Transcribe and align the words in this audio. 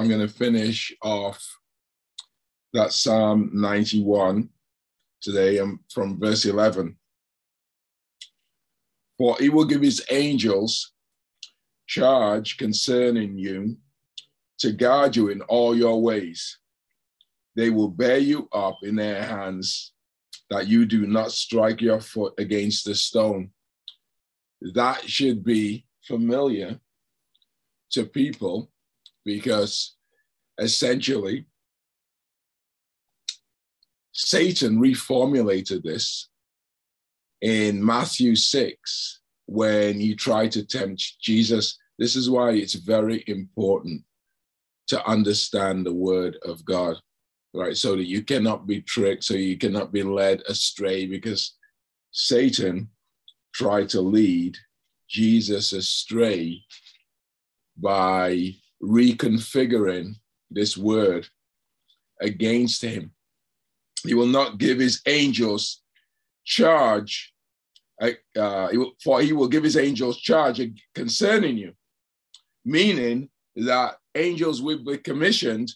I'm 0.00 0.08
going 0.08 0.26
to 0.26 0.32
finish 0.32 0.96
off 1.02 1.58
that 2.72 2.94
Psalm 2.94 3.50
91 3.52 4.48
today 5.20 5.58
um, 5.58 5.80
from 5.92 6.18
verse 6.18 6.46
11. 6.46 6.96
For 9.18 9.36
he 9.38 9.50
will 9.50 9.66
give 9.66 9.82
his 9.82 10.02
angels 10.10 10.94
charge 11.86 12.56
concerning 12.56 13.36
you 13.36 13.76
to 14.60 14.72
guard 14.72 15.16
you 15.16 15.28
in 15.28 15.42
all 15.42 15.76
your 15.76 16.00
ways. 16.00 16.58
They 17.54 17.68
will 17.68 17.88
bear 17.88 18.16
you 18.16 18.48
up 18.54 18.78
in 18.82 18.96
their 18.96 19.22
hands 19.22 19.92
that 20.48 20.66
you 20.66 20.86
do 20.86 21.06
not 21.06 21.30
strike 21.30 21.82
your 21.82 22.00
foot 22.00 22.32
against 22.38 22.88
a 22.88 22.94
stone. 22.94 23.50
That 24.62 25.06
should 25.10 25.44
be 25.44 25.84
familiar 26.06 26.80
to 27.90 28.06
people 28.06 28.70
because 29.24 29.96
essentially 30.58 31.46
Satan 34.12 34.80
reformulated 34.80 35.82
this 35.82 36.28
in 37.40 37.84
Matthew 37.84 38.34
6 38.34 39.20
when 39.46 39.98
he 39.98 40.14
tried 40.14 40.52
to 40.52 40.64
tempt 40.64 41.20
Jesus. 41.20 41.78
This 41.98 42.16
is 42.16 42.28
why 42.28 42.52
it's 42.52 42.74
very 42.74 43.24
important 43.26 44.02
to 44.88 45.04
understand 45.06 45.86
the 45.86 45.94
word 45.94 46.36
of 46.44 46.64
God, 46.64 46.96
right? 47.54 47.76
So 47.76 47.96
that 47.96 48.06
you 48.06 48.22
cannot 48.22 48.66
be 48.66 48.82
tricked, 48.82 49.24
so 49.24 49.34
you 49.34 49.56
cannot 49.56 49.92
be 49.92 50.02
led 50.02 50.42
astray, 50.48 51.06
because 51.06 51.56
Satan 52.10 52.88
tried 53.54 53.88
to 53.90 54.00
lead 54.00 54.56
Jesus 55.08 55.72
astray 55.72 56.62
by 57.76 58.54
reconfiguring 58.82 60.14
this 60.50 60.76
word 60.76 61.28
against 62.20 62.82
him. 62.82 63.12
He 64.04 64.14
will 64.14 64.26
not 64.26 64.58
give 64.58 64.78
his 64.78 65.02
angels 65.06 65.82
charge, 66.44 67.32
uh, 68.00 68.10
uh 68.36 68.68
for 69.02 69.20
he 69.20 69.32
will 69.32 69.48
give 69.48 69.62
his 69.62 69.76
angels 69.76 70.18
charge 70.18 70.60
concerning 70.94 71.58
you, 71.58 71.72
meaning 72.64 73.28
that 73.56 73.96
angels 74.14 74.62
will 74.62 74.82
be 74.82 74.98
commissioned 74.98 75.72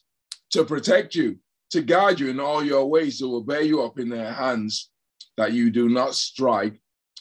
to 0.50 0.64
protect 0.64 1.14
you, 1.14 1.38
to 1.70 1.82
guide 1.82 2.20
you 2.20 2.30
in 2.30 2.40
all 2.40 2.64
your 2.64 2.86
ways, 2.88 3.18
to 3.18 3.28
will 3.28 3.42
bear 3.42 3.62
you 3.62 3.82
up 3.82 3.98
in 3.98 4.08
their 4.08 4.32
hands, 4.32 4.90
that 5.36 5.52
you 5.52 5.70
do 5.70 5.88
not 5.88 6.14
strike 6.14 6.80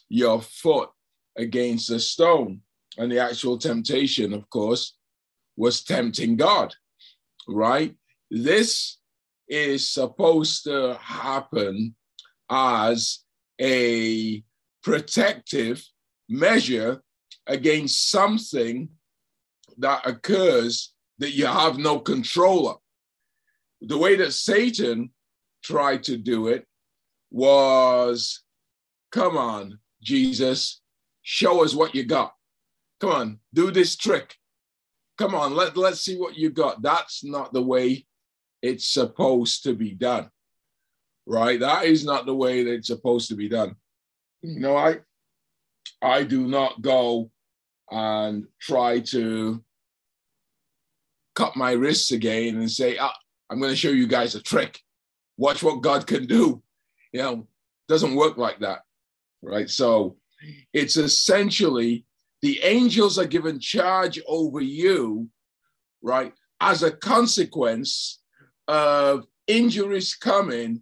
your 0.10 0.42
foot 0.42 0.90
against 1.38 1.90
a 1.90 2.00
stone. 2.00 2.62
And 2.98 3.12
the 3.12 3.20
actual 3.20 3.58
temptation, 3.58 4.34
of 4.34 4.48
course, 4.52 4.96
was 5.56 5.84
tempting 5.84 6.36
God, 6.36 6.74
right? 7.48 7.96
This 8.30 8.98
is 9.48 9.90
supposed 9.90 10.64
to 10.64 10.98
happen 11.02 11.96
as 12.50 13.20
a 13.62 14.44
protective 14.82 15.84
measure 16.30 17.02
against 17.48 18.10
something 18.10 18.90
that 19.78 20.06
occurs 20.06 20.94
that 21.20 21.32
you 21.32 21.46
have 21.46 21.78
no 21.78 22.00
control 22.00 22.70
of. 22.70 22.78
The 23.82 23.98
way 23.98 24.16
that 24.16 24.34
Satan 24.34 25.12
tried 25.64 26.04
to 26.04 26.18
do 26.18 26.48
it 26.48 26.66
was 27.32 28.44
come 29.12 29.38
on, 29.38 29.80
Jesus, 30.02 30.82
show 31.22 31.64
us 31.64 31.74
what 31.74 31.96
you 31.96 32.04
got. 32.04 32.34
Come 33.00 33.12
on, 33.12 33.40
do 33.54 33.72
this 33.72 33.96
trick. 33.96 34.36
Come 35.18 35.36
on, 35.36 35.56
let, 35.56 35.78
let's 35.78 36.02
see 36.02 36.18
what 36.18 36.36
you 36.36 36.50
got. 36.50 36.82
That's 36.82 37.24
not 37.24 37.54
the 37.54 37.62
way 37.62 38.06
it's 38.62 38.86
supposed 38.86 39.64
to 39.64 39.76
be 39.76 39.92
done, 39.92 40.30
right? 41.26 41.60
That 41.60 41.86
is 41.86 42.04
not 42.04 42.26
the 42.26 42.36
way 42.36 42.64
that 42.64 42.74
it's 42.74 42.88
supposed 42.88 43.30
to 43.30 43.36
be 43.36 43.48
done. 43.48 43.76
You 44.42 44.60
know, 44.60 44.76
I, 44.76 45.00
I 46.02 46.24
do 46.24 46.48
not 46.48 46.82
go 46.82 47.30
and 47.92 48.46
try 48.60 49.00
to 49.00 49.64
cut 51.36 51.56
my 51.56 51.74
wrists 51.74 52.12
again 52.12 52.58
and 52.58 52.70
say, 52.70 52.98
ah, 52.98 53.14
I'm 53.50 53.60
going 53.60 53.72
to 53.72 53.78
show 53.78 53.90
you 53.90 54.08
guys 54.08 54.36
a 54.36 54.42
trick. 54.42 54.80
Watch 55.38 55.62
what 55.62 55.82
God 55.82 56.08
can 56.08 56.26
do. 56.26 56.62
You 57.12 57.22
know, 57.22 57.48
doesn't 57.88 58.16
work 58.16 58.38
like 58.38 58.60
that, 58.60 58.80
right? 59.42 59.70
So 59.70 60.18
it's 60.74 60.98
essentially 60.98 62.06
the 62.44 62.62
angels 62.62 63.18
are 63.18 63.26
given 63.26 63.58
charge 63.58 64.20
over 64.28 64.60
you, 64.60 65.30
right, 66.02 66.34
as 66.60 66.84
a 66.84 66.92
consequence 66.92 68.20
of 68.68 69.26
injuries 69.48 70.14
coming 70.14 70.82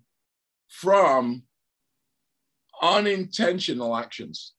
from 0.69 1.44
unintentional 2.81 3.95
actions. 3.95 4.53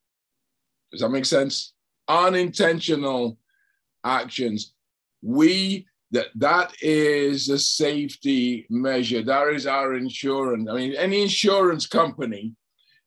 Does 0.92 1.00
that 1.00 1.08
make 1.08 1.24
sense? 1.24 1.74
Unintentional 2.06 3.36
actions. 4.04 4.72
We 5.22 5.88
that 6.12 6.28
that 6.36 6.72
is 6.82 7.48
a 7.48 7.58
safety 7.58 8.64
measure. 8.70 9.22
That 9.22 9.48
is 9.48 9.66
our 9.66 9.96
insurance. 9.96 10.68
I 10.70 10.74
mean, 10.74 10.94
any 10.94 11.22
insurance 11.22 11.84
company 11.84 12.54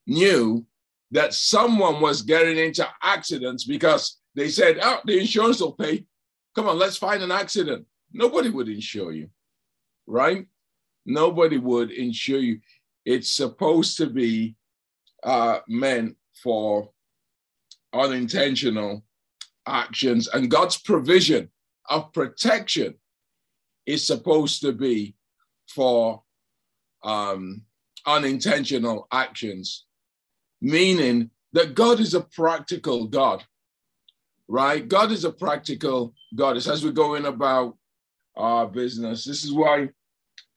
knew 0.05 0.65
that 1.11 1.33
someone 1.33 2.01
was 2.01 2.21
getting 2.21 2.57
into 2.57 2.87
accidents 3.01 3.63
because 3.63 4.19
they 4.35 4.49
said, 4.49 4.79
oh, 4.81 4.99
the 5.05 5.19
insurance 5.19 5.61
will 5.61 5.73
pay. 5.73 6.05
Come 6.55 6.67
on, 6.67 6.77
let's 6.77 6.97
find 6.97 7.21
an 7.21 7.31
accident. 7.31 7.85
Nobody 8.11 8.49
would 8.49 8.69
insure 8.69 9.11
you, 9.11 9.29
right? 10.07 10.45
Nobody 11.05 11.57
would 11.57 11.91
insure 11.91 12.39
you. 12.39 12.59
It's 13.05 13.31
supposed 13.31 13.97
to 13.97 14.07
be 14.07 14.55
uh, 15.23 15.59
meant 15.67 16.15
for 16.41 16.89
unintentional 17.93 19.03
actions, 19.67 20.27
and 20.27 20.51
God's 20.51 20.77
provision 20.77 21.49
of 21.89 22.11
protection 22.13 22.95
is 23.85 24.05
supposed 24.05 24.61
to 24.61 24.71
be 24.71 25.15
for 25.67 26.23
um, 27.03 27.61
unintentional 28.05 29.07
actions 29.11 29.85
meaning 30.61 31.29
that 31.53 31.75
God 31.75 31.99
is 31.99 32.13
a 32.13 32.21
practical 32.21 33.07
God, 33.07 33.43
right? 34.47 34.87
God 34.87 35.11
is 35.11 35.23
a 35.23 35.31
practical 35.31 36.13
God. 36.35 36.57
It's 36.57 36.67
as 36.67 36.83
we're 36.83 36.91
going 36.91 37.25
about 37.25 37.77
our 38.35 38.67
business. 38.67 39.23
This 39.23 39.43
is 39.43 39.53
why 39.53 39.89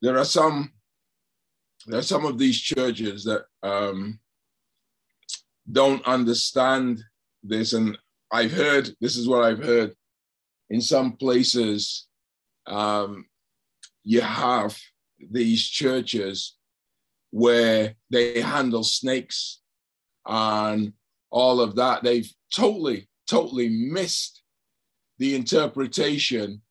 there 0.02 0.18
are 0.18 0.24
some 0.24 0.72
there 1.86 2.00
are 2.00 2.02
some 2.02 2.26
of 2.26 2.38
these 2.38 2.60
churches 2.60 3.24
that 3.24 3.44
um, 3.62 4.18
don't 5.70 6.04
understand 6.06 7.02
this, 7.42 7.72
and 7.72 7.96
I've 8.32 8.52
heard 8.52 8.90
this 9.00 9.16
is 9.16 9.28
what 9.28 9.44
I've 9.44 9.62
heard 9.62 9.94
in 10.68 10.80
some 10.80 11.12
places. 11.12 12.06
Um, 12.66 13.26
you 14.04 14.20
have 14.20 14.76
these 15.30 15.66
churches 15.66 16.56
where 17.30 17.94
they 18.10 18.40
handle 18.40 18.82
snakes 18.82 19.60
and 20.28 20.92
all 21.30 21.60
of 21.60 21.74
that. 21.76 22.02
They've 22.02 22.30
totally, 22.54 23.08
totally 23.26 23.68
missed 23.68 24.42
the 25.18 25.34
interpretation 25.34 26.62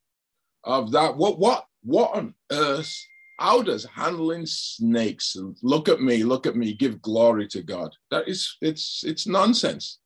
of 0.64 0.92
that. 0.92 1.18
What, 1.18 1.40
what, 1.40 1.66
what 1.84 2.16
on 2.16 2.34
earth? 2.52 2.94
How 3.40 3.62
does 3.62 3.86
handling 3.86 4.46
snakes? 4.46 5.36
Look 5.62 5.90
at 5.90 6.02
me, 6.02 6.24
look 6.24 6.48
at 6.48 6.56
me, 6.56 6.74
give 6.74 7.02
glory 7.02 7.48
to 7.50 7.62
God. 7.62 7.94
That 8.10 8.28
is, 8.28 8.58
it's, 8.62 9.04
it's 9.06 9.28
nonsense. 9.28 10.00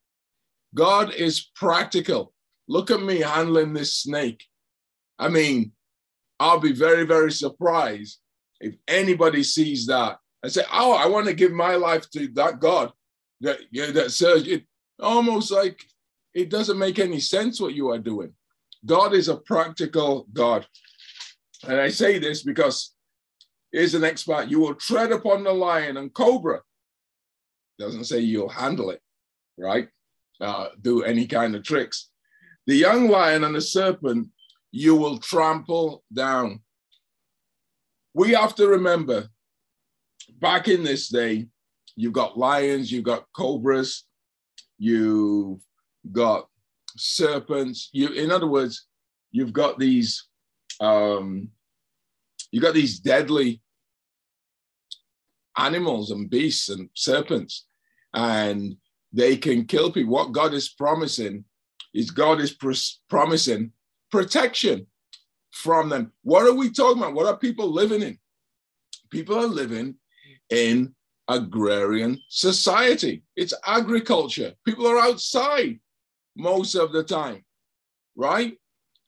God 0.73 1.13
is 1.13 1.49
practical. 1.55 2.33
Look 2.67 2.91
at 2.91 3.01
me 3.01 3.19
handling 3.19 3.73
this 3.73 3.95
snake. 3.95 4.43
I 5.19 5.27
mean, 5.29 5.73
I'll 6.39 6.59
be 6.59 6.73
very, 6.73 7.05
very 7.05 7.31
surprised 7.31 8.19
if 8.59 8.75
anybody 8.87 9.43
sees 9.43 9.85
that 9.87 10.17
and 10.41 10.51
say, 10.51 10.63
"Oh, 10.71 10.93
I 10.93 11.05
want 11.05 11.27
to 11.27 11.33
give 11.33 11.51
my 11.51 11.75
life 11.75 12.09
to 12.11 12.27
that 12.29 12.59
God." 12.59 12.91
That 13.41 13.59
that 13.93 14.11
says 14.11 14.47
it 14.47 14.65
almost 14.99 15.51
like 15.51 15.83
it 16.33 16.49
doesn't 16.49 16.77
make 16.77 16.99
any 16.99 17.19
sense 17.19 17.59
what 17.59 17.73
you 17.73 17.89
are 17.89 17.99
doing. 17.99 18.33
God 18.85 19.13
is 19.13 19.27
a 19.27 19.37
practical 19.37 20.27
God. 20.33 20.65
And 21.67 21.79
I 21.79 21.89
say 21.89 22.17
this 22.19 22.41
because 22.43 22.93
here's 23.71 23.91
the 23.91 23.99
next 23.99 24.23
part. 24.23 24.49
You 24.49 24.59
will 24.59 24.75
tread 24.75 25.11
upon 25.11 25.43
the 25.43 25.51
lion 25.51 25.97
and 25.97 26.13
cobra. 26.13 26.61
Doesn't 27.77 28.05
say 28.05 28.19
you'll 28.19 28.49
handle 28.49 28.89
it, 28.89 29.01
right? 29.57 29.87
Uh, 30.39 30.69
do 30.81 31.03
any 31.03 31.27
kind 31.27 31.55
of 31.55 31.63
tricks. 31.63 32.09
The 32.65 32.75
young 32.75 33.09
lion 33.09 33.43
and 33.43 33.55
the 33.55 33.61
serpent 33.61 34.29
you 34.71 34.95
will 34.95 35.17
trample 35.17 36.03
down. 36.13 36.61
We 38.13 38.31
have 38.31 38.55
to 38.55 38.67
remember 38.67 39.27
back 40.39 40.67
in 40.67 40.83
this 40.83 41.09
day, 41.09 41.47
you've 41.95 42.13
got 42.13 42.37
lions, 42.37 42.91
you've 42.91 43.03
got 43.03 43.25
cobras, 43.35 44.05
you've 44.77 45.61
got 46.11 46.47
serpents. 46.97 47.89
You, 47.91 48.09
in 48.09 48.31
other 48.31 48.47
words, 48.47 48.87
you've 49.31 49.53
got 49.53 49.79
these 49.79 50.27
um, 50.79 51.49
you 52.51 52.59
got 52.59 52.73
these 52.73 52.99
deadly 52.99 53.61
animals 55.57 56.11
and 56.11 56.29
beasts 56.29 56.69
and 56.69 56.89
serpents, 56.95 57.67
and 58.13 58.75
they 59.13 59.37
can 59.37 59.65
kill 59.65 59.91
people. 59.91 60.13
What 60.13 60.31
God 60.31 60.53
is 60.53 60.69
promising 60.69 61.45
is 61.93 62.11
God 62.11 62.39
is 62.41 62.53
pr- 62.53 62.71
promising 63.09 63.71
protection 64.11 64.87
from 65.51 65.89
them. 65.89 66.11
What 66.23 66.47
are 66.47 66.53
we 66.53 66.71
talking 66.71 67.01
about? 67.01 67.13
What 67.13 67.27
are 67.27 67.37
people 67.37 67.71
living 67.71 68.01
in? 68.01 68.17
People 69.09 69.37
are 69.37 69.47
living 69.47 69.95
in 70.49 70.95
agrarian 71.31 72.19
society. 72.27 73.23
It's 73.35 73.53
agriculture. 73.65 74.53
People 74.65 74.87
are 74.87 74.99
outside 74.99 75.79
most 76.35 76.75
of 76.75 76.91
the 76.91 77.03
time, 77.03 77.43
right? 78.15 78.57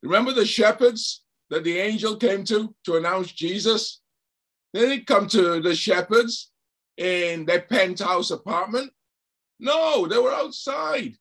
Remember 0.01 0.33
the 0.33 0.45
shepherds 0.45 1.23
that 1.49 1.63
the 1.63 1.77
angel 1.77 2.15
came 2.15 2.43
to 2.45 2.73
to 2.85 2.95
announce 2.97 3.31
Jesus? 3.31 4.01
They 4.73 4.81
didn't 4.81 5.07
come 5.07 5.27
to 5.29 5.61
the 5.61 5.75
shepherds 5.75 6.51
in 6.97 7.45
their 7.45 7.61
penthouse 7.61 8.31
apartment. 8.31 8.91
No, 9.59 10.07
they 10.07 10.17
were 10.17 10.33
outside, 10.33 11.13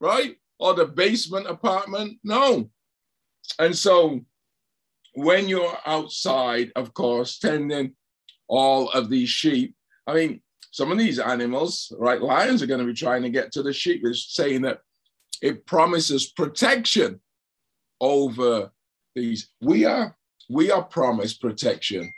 right? 0.00 0.36
Or 0.58 0.74
the 0.74 0.86
basement 0.86 1.46
apartment. 1.46 2.18
No. 2.24 2.70
And 3.58 3.76
so 3.76 4.20
when 5.14 5.48
you're 5.48 5.78
outside, 5.86 6.72
of 6.76 6.92
course, 6.94 7.38
tending 7.38 7.92
all 8.48 8.90
of 8.90 9.08
these 9.08 9.28
sheep, 9.28 9.74
I 10.06 10.14
mean, 10.14 10.40
some 10.70 10.92
of 10.92 10.98
these 10.98 11.18
animals, 11.18 11.92
right? 11.98 12.20
Lions 12.20 12.62
are 12.62 12.66
going 12.66 12.80
to 12.80 12.86
be 12.86 12.92
trying 12.92 13.22
to 13.22 13.30
get 13.30 13.52
to 13.52 13.62
the 13.62 13.72
sheep. 13.72 14.02
It's 14.04 14.34
saying 14.34 14.62
that 14.62 14.80
it 15.42 15.66
promises 15.66 16.32
protection 16.32 17.20
over 18.00 18.70
these. 19.14 19.50
We 19.60 19.84
are 19.84 20.16
we 20.48 20.70
are 20.70 20.82
promised 20.82 21.40
protection 21.40 22.12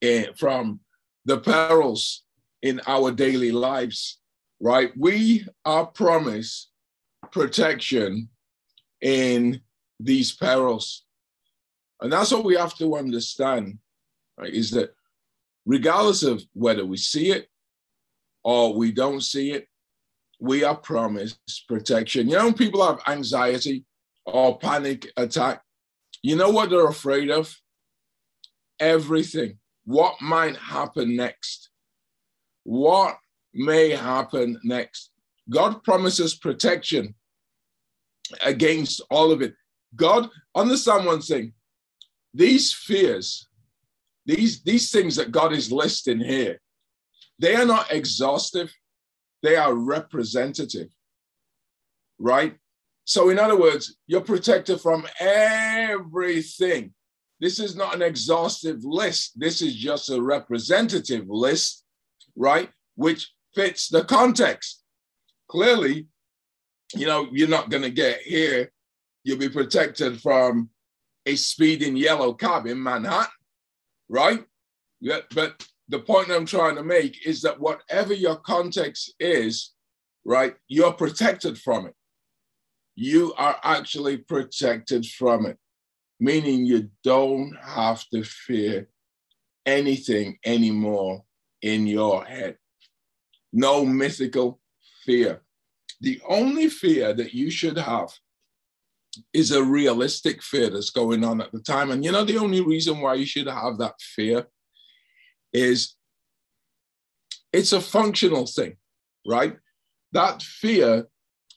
in, 0.00 0.26
from 0.36 0.80
the 1.24 1.38
perils 1.38 2.22
in 2.62 2.80
our 2.86 3.10
daily 3.10 3.50
lives, 3.50 4.18
right? 4.60 4.92
We 4.96 5.46
are 5.64 5.86
promised 5.86 6.70
protection 7.32 8.28
in 9.00 9.60
these 10.00 10.32
perils. 10.32 11.04
And 12.00 12.12
that's 12.12 12.30
what 12.30 12.44
we 12.44 12.56
have 12.56 12.76
to 12.78 12.96
understand, 12.96 13.78
right? 14.38 14.52
Is 14.52 14.70
that 14.72 14.94
regardless 15.68 16.22
of 16.22 16.42
whether 16.54 16.84
we 16.84 16.96
see 16.96 17.30
it 17.30 17.46
or 18.42 18.74
we 18.74 18.90
don't 18.90 19.20
see 19.20 19.52
it, 19.52 19.68
we 20.40 20.64
are 20.64 20.74
promised 20.74 21.38
protection. 21.68 22.26
You 22.26 22.36
know, 22.36 22.52
people 22.52 22.84
have 22.84 23.02
anxiety 23.06 23.84
or 24.24 24.58
panic 24.58 25.12
attack. 25.18 25.62
You 26.22 26.36
know 26.36 26.48
what 26.48 26.70
they're 26.70 26.88
afraid 26.88 27.30
of? 27.30 27.54
Everything. 28.80 29.58
What 29.84 30.14
might 30.22 30.56
happen 30.56 31.14
next? 31.14 31.68
What 32.64 33.18
may 33.52 33.90
happen 33.90 34.58
next? 34.64 35.10
God 35.50 35.84
promises 35.84 36.34
protection 36.34 37.14
against 38.42 39.02
all 39.10 39.32
of 39.32 39.42
it. 39.42 39.54
God, 39.94 40.30
understand 40.54 41.04
one 41.04 41.20
thing 41.20 41.52
these 42.32 42.72
fears, 42.72 43.47
these, 44.28 44.62
these 44.62 44.90
things 44.90 45.16
that 45.16 45.32
God 45.32 45.54
is 45.54 45.72
listing 45.72 46.20
here, 46.20 46.60
they 47.38 47.56
are 47.56 47.64
not 47.64 47.90
exhaustive, 47.90 48.70
they 49.42 49.56
are 49.56 49.74
representative, 49.74 50.88
right? 52.18 52.54
So, 53.04 53.30
in 53.30 53.38
other 53.38 53.58
words, 53.58 53.96
you're 54.06 54.20
protected 54.20 54.82
from 54.82 55.06
everything. 55.18 56.92
This 57.40 57.58
is 57.58 57.74
not 57.74 57.94
an 57.94 58.02
exhaustive 58.02 58.84
list. 58.84 59.40
This 59.40 59.62
is 59.62 59.74
just 59.74 60.10
a 60.10 60.20
representative 60.20 61.24
list, 61.28 61.84
right? 62.36 62.68
Which 62.96 63.32
fits 63.54 63.88
the 63.88 64.04
context. 64.04 64.82
Clearly, 65.48 66.06
you 66.94 67.06
know, 67.06 67.28
you're 67.32 67.48
not 67.48 67.70
going 67.70 67.82
to 67.82 67.90
get 67.90 68.20
here. 68.20 68.70
You'll 69.24 69.38
be 69.38 69.48
protected 69.48 70.20
from 70.20 70.68
a 71.24 71.34
speeding 71.34 71.96
yellow 71.96 72.34
cab 72.34 72.66
in 72.66 72.82
Manhattan, 72.82 73.32
right? 74.08 74.44
Yeah, 75.00 75.20
but 75.34 75.66
the 75.88 76.00
point 76.00 76.30
I'm 76.30 76.46
trying 76.46 76.76
to 76.76 76.82
make 76.82 77.26
is 77.26 77.42
that 77.42 77.60
whatever 77.60 78.12
your 78.12 78.36
context 78.36 79.14
is, 79.20 79.72
right, 80.24 80.54
you're 80.68 80.92
protected 80.92 81.58
from 81.58 81.86
it. 81.86 81.94
You 82.94 83.32
are 83.38 83.56
actually 83.62 84.18
protected 84.18 85.06
from 85.06 85.46
it, 85.46 85.56
meaning 86.18 86.66
you 86.66 86.90
don't 87.04 87.54
have 87.62 88.04
to 88.12 88.24
fear 88.24 88.88
anything 89.64 90.38
anymore 90.44 91.24
in 91.62 91.86
your 91.86 92.24
head. 92.24 92.56
No 93.52 93.84
mythical 93.84 94.60
fear. 95.04 95.42
The 96.00 96.20
only 96.28 96.68
fear 96.68 97.14
that 97.14 97.34
you 97.34 97.50
should 97.50 97.78
have 97.78 98.10
is 99.32 99.52
a 99.52 99.62
realistic 99.62 100.42
fear 100.42 100.70
that's 100.70 100.90
going 100.90 101.24
on 101.24 101.40
at 101.40 101.52
the 101.52 101.60
time. 101.60 101.90
And 101.90 102.04
you 102.04 102.12
know, 102.12 102.24
the 102.24 102.38
only 102.38 102.60
reason 102.60 103.00
why 103.00 103.14
you 103.14 103.26
should 103.26 103.46
have 103.46 103.78
that 103.78 104.00
fear 104.00 104.46
is 105.52 105.96
it's 107.52 107.72
a 107.72 107.80
functional 107.80 108.46
thing, 108.46 108.76
right? 109.26 109.56
That 110.12 110.42
fear 110.42 111.06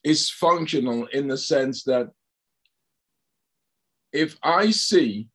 is 0.04 0.30
functional 0.30 1.06
in 1.08 1.28
the 1.28 1.38
sense 1.38 1.84
that 1.84 2.10
if 4.12 4.38
I 4.44 4.72
see 4.72 5.28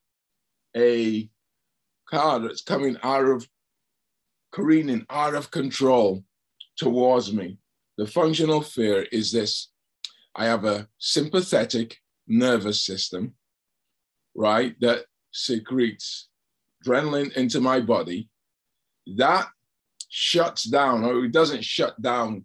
a 0.77 1.29
car 2.09 2.41
that's 2.41 2.63
coming 2.63 2.97
out 3.03 3.25
of 3.25 3.49
careening 4.53 5.05
out 5.11 5.35
of 5.35 5.51
control 5.51 6.25
towards 6.77 7.33
me, 7.33 7.59
the 7.97 8.07
functional 8.07 8.61
fear 8.61 9.07
is 9.13 9.33
this 9.33 9.71
I 10.35 10.45
have 10.47 10.67
a 10.67 10.89
sympathetic 10.99 11.99
nervous 12.27 12.85
system, 12.85 13.35
right, 14.35 14.75
that 14.81 15.05
secretes 15.33 16.29
adrenaline 16.85 17.33
into 17.35 17.61
my 17.61 17.81
body. 17.81 18.29
That 19.17 19.49
shuts 20.09 20.65
down, 20.65 21.05
or 21.05 21.25
it 21.25 21.33
doesn't 21.33 21.65
shut 21.65 22.01
down 22.01 22.45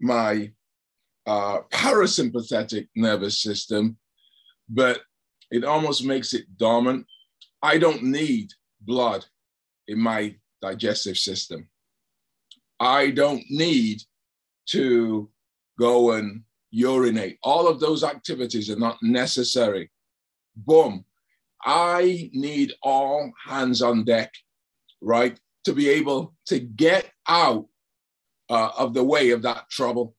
my 0.00 0.50
uh, 1.26 1.60
parasympathetic 1.72 2.88
nervous 2.94 3.40
system, 3.40 3.96
but 4.68 5.00
it 5.50 5.64
almost 5.64 6.04
makes 6.04 6.34
it 6.34 6.44
dormant. 6.56 7.06
I 7.62 7.78
don't 7.78 8.02
need 8.02 8.52
blood 8.80 9.24
in 9.88 9.98
my 9.98 10.36
digestive 10.60 11.16
system. 11.16 11.68
I 12.80 13.10
don't 13.10 13.44
need 13.50 14.02
to 14.66 15.30
go 15.78 16.12
and 16.12 16.42
urinate. 16.74 17.38
All 17.42 17.68
of 17.68 17.78
those 17.78 18.02
activities 18.02 18.68
are 18.68 18.78
not 18.78 18.98
necessary. 19.00 19.90
Boom. 20.56 21.04
I 21.64 22.30
need 22.32 22.74
all 22.82 23.32
hands 23.46 23.80
on 23.80 24.04
deck, 24.04 24.32
right, 25.00 25.38
to 25.64 25.72
be 25.72 25.88
able 25.88 26.34
to 26.46 26.58
get 26.58 27.10
out 27.28 27.66
uh, 28.50 28.70
of 28.76 28.92
the 28.92 29.04
way 29.04 29.30
of 29.30 29.42
that 29.42 29.70
trouble. 29.70 30.14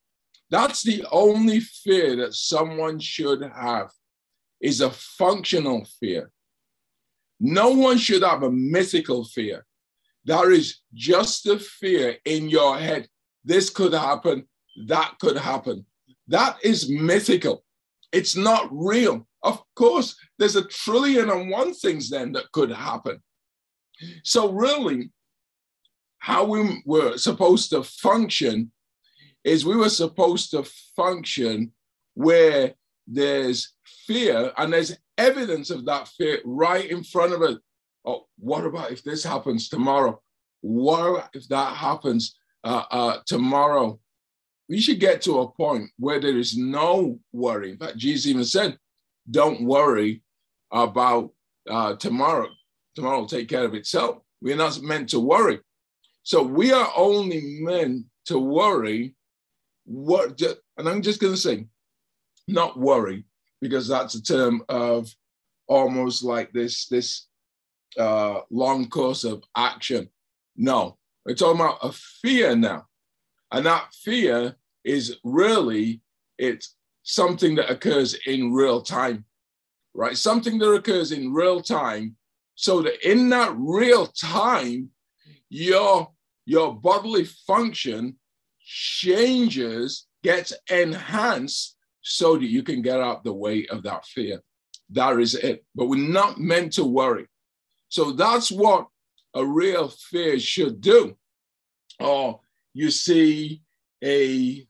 That's 0.50 0.82
the 0.82 1.06
only 1.12 1.60
fear 1.60 2.16
that 2.18 2.34
someone 2.34 3.00
should 3.00 3.44
have 3.44 3.90
is 4.62 4.82
a 4.82 4.90
functional 4.92 5.86
fear. 6.00 6.32
No 7.40 7.72
one 7.72 7.98
should 7.98 8.24
have 8.24 8.44
a 8.44 8.52
mythical 8.52 9.26
fear. 9.26 9.66
There 10.24 10.52
is 10.52 10.78
just 10.94 11.46
a 11.48 11.60
fear 11.60 12.16
in 12.26 12.50
your 12.50 12.78
head. 12.78 13.08
This 13.44 13.70
could 13.70 13.94
happen, 13.94 14.48
that 14.88 15.16
could 15.20 15.38
happen. 15.38 15.86
That 16.28 16.58
is 16.64 16.90
mythical. 16.90 17.64
It's 18.12 18.36
not 18.36 18.68
real. 18.72 19.28
Of 19.44 19.62
course, 19.76 20.16
there's 20.40 20.56
a 20.56 20.68
trillion 20.68 21.30
and 21.30 21.50
one 21.50 21.74
things 21.74 22.10
then 22.10 22.32
that 22.34 22.52
could 22.52 22.72
happen. 22.72 23.22
So, 24.24 24.52
really, 24.52 25.12
how 26.20 26.46
we 26.46 26.82
were 26.86 27.18
supposed 27.18 27.70
to 27.70 27.84
function 27.84 28.72
is 29.44 29.66
we 29.66 29.76
were 29.76 29.90
supposed 29.90 30.52
to 30.52 30.64
function 30.96 31.72
where 32.16 32.74
there's 33.08 33.74
fear 34.08 34.52
and 34.58 34.74
there's 34.74 34.98
evidence 35.18 35.70
of 35.70 35.86
that 35.86 36.08
fear 36.08 36.40
right 36.44 36.90
in 36.90 37.04
front 37.04 37.34
of 37.34 37.42
us. 37.42 37.58
Oh, 38.06 38.26
what 38.40 38.66
about 38.66 38.92
if 38.92 39.04
this 39.04 39.24
happens 39.24 39.70
tomorrow? 39.70 40.20
What 40.62 41.30
if 41.34 41.48
that 41.50 41.76
happens 41.76 42.36
uh, 42.64 42.84
uh, 42.90 43.18
tomorrow? 43.28 44.00
We 44.68 44.80
should 44.80 45.00
get 45.00 45.22
to 45.24 45.40
a 45.40 45.52
point 45.52 45.90
where 45.98 46.20
there 46.20 46.38
is 46.38 46.58
no 46.58 47.20
worry. 47.32 47.72
In 47.72 47.78
fact, 47.78 47.98
Jesus 47.98 48.28
even 48.28 48.46
said, 48.46 48.78
don't 49.30 49.64
worry 49.64 50.24
about 50.72 51.32
uh, 51.70 51.96
tomorrow. 51.96 52.50
Tomorrow 52.96 53.20
will 53.20 53.28
take 53.28 53.50
care 53.50 53.66
of 53.66 53.74
itself. 53.74 54.18
We're 54.42 54.56
not 54.56 54.82
meant 54.82 55.10
to 55.10 55.20
worry. 55.20 55.60
So 56.24 56.42
we 56.42 56.72
are 56.72 56.92
only 56.96 57.60
meant 57.62 58.06
to 58.26 58.40
worry 58.40 59.16
what, 59.86 60.42
and 60.78 60.90
I'm 60.90 61.02
just 61.02 61.20
going 61.20 61.34
to 61.34 61.40
say, 61.40 61.68
not 62.48 62.80
worry, 62.80 63.26
because 63.62 63.88
that's 63.88 64.16
a 64.16 64.24
term 64.24 64.64
of 64.70 65.08
almost 65.68 66.24
like 66.24 66.52
this, 66.52 66.88
this 66.88 67.28
uh, 68.00 68.42
long 68.50 68.90
course 68.90 69.24
of 69.24 69.44
action. 69.56 70.10
No, 70.56 70.98
we're 71.26 71.36
talking 71.36 71.62
about 71.62 71.80
a 71.82 71.92
fear 71.92 72.56
now. 72.56 72.86
And 73.56 73.66
that 73.68 73.94
fear 74.04 74.54
is 74.84 75.16
really, 75.24 76.02
it's 76.38 76.76
something 77.04 77.56
that 77.56 77.72
occurs 77.72 78.14
in 78.26 78.52
real 78.52 78.82
time, 78.82 79.24
right? 79.94 80.18
Something 80.18 80.58
that 80.60 80.74
occurs 80.74 81.14
in 81.14 81.34
real 81.34 81.62
time 81.62 82.18
so 82.56 82.82
that 82.82 83.10
in 83.10 83.30
that 83.30 83.56
real 83.56 84.08
time, 84.08 84.90
your, 85.50 86.12
your 86.46 86.76
bodily 86.76 87.24
function 87.24 88.18
changes, 88.60 90.06
gets 90.22 90.52
enhanced 90.70 91.78
so 92.02 92.36
that 92.36 92.50
you 92.50 92.62
can 92.62 92.82
get 92.82 93.00
out 93.00 93.24
the 93.24 93.32
way 93.32 93.66
of 93.68 93.84
that 93.84 94.06
fear. 94.06 94.42
That 94.90 95.18
is 95.18 95.34
it. 95.34 95.64
But 95.74 95.86
we're 95.86 96.10
not 96.10 96.42
meant 96.42 96.74
to 96.74 96.84
worry. 96.84 97.28
So 97.88 98.12
that's 98.12 98.52
what 98.52 98.88
a 99.34 99.46
real 99.46 99.88
fear 99.88 100.40
should 100.40 100.82
do. 100.82 101.16
Or 102.02 102.42
you 102.76 102.92
see 102.92 103.62
a 104.04 104.68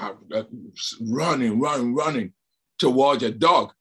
uh, 0.00 0.12
running, 1.00 1.58
running, 1.58 1.94
running 1.94 2.32
towards 2.78 3.22
a 3.22 3.30
dog, 3.30 3.72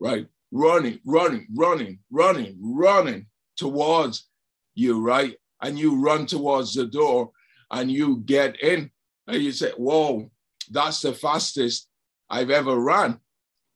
right? 0.00 0.26
Running, 0.50 0.98
running, 1.06 1.46
running, 1.54 2.00
running, 2.10 2.58
running 2.60 3.26
towards 3.56 4.28
you, 4.74 5.00
right? 5.00 5.36
And 5.62 5.78
you 5.78 6.02
run 6.04 6.26
towards 6.26 6.74
the 6.74 6.86
door 6.86 7.30
and 7.70 7.90
you 7.90 8.22
get 8.26 8.60
in 8.60 8.90
and 9.28 9.40
you 9.40 9.52
say, 9.52 9.70
Whoa, 9.76 10.28
that's 10.70 11.00
the 11.00 11.12
fastest 11.12 11.88
I've 12.28 12.50
ever 12.50 12.76
run 12.76 13.20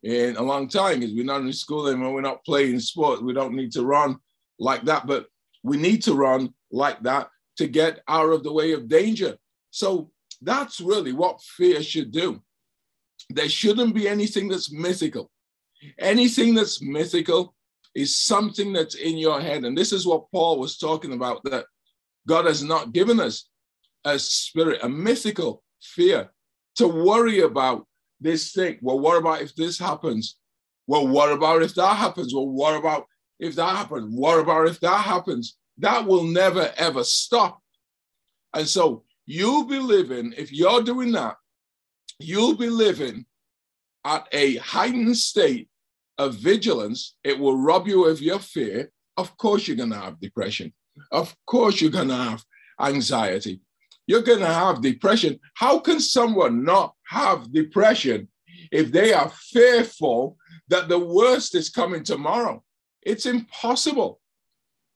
in 0.02 0.36
a 0.36 0.42
long 0.42 0.68
time 0.68 1.00
because 1.00 1.14
we're 1.14 1.24
not 1.24 1.42
in 1.42 1.52
school 1.52 1.86
anymore, 1.86 2.14
we're 2.14 2.20
not 2.20 2.44
playing 2.44 2.80
sports. 2.80 3.22
we 3.22 3.32
don't 3.32 3.54
need 3.54 3.70
to 3.72 3.84
run 3.84 4.16
like 4.58 4.82
that, 4.86 5.06
but 5.06 5.26
we 5.62 5.76
need 5.76 6.02
to 6.02 6.14
run 6.14 6.52
like 6.72 7.00
that 7.04 7.28
to 7.56 7.66
get 7.66 8.00
out 8.08 8.30
of 8.30 8.42
the 8.42 8.52
way 8.52 8.72
of 8.72 8.88
danger. 8.88 9.36
So 9.70 10.10
that's 10.42 10.80
really 10.80 11.12
what 11.12 11.42
fear 11.42 11.82
should 11.82 12.10
do. 12.10 12.42
There 13.30 13.48
shouldn't 13.48 13.94
be 13.94 14.08
anything 14.08 14.48
that's 14.48 14.72
mythical. 14.72 15.30
Anything 15.98 16.54
that's 16.54 16.82
mythical 16.82 17.54
is 17.94 18.16
something 18.16 18.72
that's 18.72 18.94
in 18.94 19.16
your 19.16 19.40
head. 19.40 19.64
And 19.64 19.76
this 19.76 19.92
is 19.92 20.06
what 20.06 20.30
Paul 20.30 20.58
was 20.58 20.76
talking 20.76 21.12
about 21.12 21.42
that 21.44 21.64
God 22.28 22.44
has 22.44 22.62
not 22.62 22.92
given 22.92 23.20
us 23.20 23.48
a 24.04 24.18
spirit, 24.18 24.80
a 24.82 24.88
mythical 24.88 25.62
fear 25.82 26.30
to 26.76 26.86
worry 26.86 27.40
about 27.40 27.86
this 28.20 28.52
thing. 28.52 28.78
Well, 28.82 29.00
what 29.00 29.16
about 29.16 29.42
if 29.42 29.54
this 29.54 29.78
happens? 29.78 30.36
Well, 30.86 31.08
what 31.08 31.32
about 31.32 31.62
if 31.62 31.74
that 31.74 31.96
happens? 31.96 32.34
Well, 32.34 32.48
what 32.48 32.76
about 32.76 33.06
if 33.40 33.56
that 33.56 33.76
happens? 33.76 34.06
What 34.14 34.38
about 34.38 34.68
if 34.68 34.78
that 34.80 35.00
happens? 35.00 35.56
That 35.78 36.06
will 36.06 36.24
never 36.24 36.72
ever 36.76 37.04
stop. 37.04 37.60
And 38.54 38.66
so 38.66 39.04
you'll 39.26 39.66
be 39.66 39.78
living, 39.78 40.32
if 40.36 40.52
you're 40.52 40.82
doing 40.82 41.12
that, 41.12 41.36
you'll 42.18 42.56
be 42.56 42.70
living 42.70 43.26
at 44.04 44.26
a 44.32 44.56
heightened 44.56 45.16
state 45.16 45.68
of 46.18 46.34
vigilance. 46.34 47.14
It 47.24 47.38
will 47.38 47.56
rob 47.58 47.86
you 47.86 48.06
of 48.06 48.22
your 48.22 48.38
fear. 48.38 48.90
Of 49.16 49.36
course, 49.36 49.66
you're 49.66 49.76
going 49.76 49.90
to 49.90 50.00
have 50.00 50.20
depression. 50.20 50.72
Of 51.10 51.34
course, 51.46 51.80
you're 51.80 51.90
going 51.90 52.08
to 52.08 52.16
have 52.16 52.44
anxiety. 52.80 53.60
You're 54.06 54.22
going 54.22 54.40
to 54.40 54.46
have 54.46 54.80
depression. 54.80 55.40
How 55.54 55.78
can 55.78 56.00
someone 56.00 56.64
not 56.64 56.94
have 57.08 57.52
depression 57.52 58.28
if 58.70 58.92
they 58.92 59.12
are 59.12 59.30
fearful 59.30 60.36
that 60.68 60.88
the 60.88 60.98
worst 60.98 61.54
is 61.54 61.68
coming 61.68 62.04
tomorrow? 62.04 62.62
It's 63.02 63.26
impossible, 63.26 64.20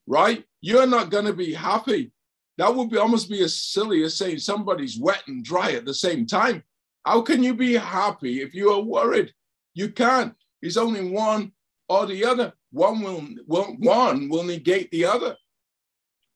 right? 0.06 0.44
You're 0.60 0.86
not 0.86 1.10
going 1.10 1.26
to 1.26 1.32
be 1.32 1.52
happy. 1.52 2.12
That 2.58 2.74
would 2.74 2.90
be 2.90 2.98
almost 2.98 3.30
be 3.30 3.42
as 3.42 3.60
silly 3.60 4.02
as 4.02 4.16
saying 4.16 4.38
somebody's 4.38 4.98
wet 4.98 5.22
and 5.26 5.44
dry 5.44 5.72
at 5.72 5.86
the 5.86 5.94
same 5.94 6.26
time. 6.26 6.62
How 7.04 7.22
can 7.22 7.42
you 7.42 7.54
be 7.54 7.74
happy 7.74 8.42
if 8.42 8.54
you 8.54 8.70
are 8.70 8.82
worried? 8.82 9.32
You 9.74 9.90
can't. 9.90 10.34
It's 10.60 10.76
only 10.76 11.08
one 11.08 11.52
or 11.88 12.06
the 12.06 12.24
other. 12.24 12.52
One 12.72 13.00
will, 13.00 13.26
will 13.46 13.76
one 13.78 14.28
will 14.28 14.44
negate 14.44 14.90
the 14.90 15.06
other, 15.06 15.36